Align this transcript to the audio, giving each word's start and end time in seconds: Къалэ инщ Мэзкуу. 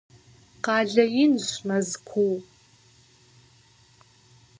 Къалэ 0.63 1.05
инщ 1.23 1.47
Мэзкуу. 1.67 2.35